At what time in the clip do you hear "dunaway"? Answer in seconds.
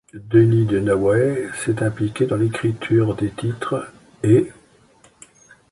0.65-1.49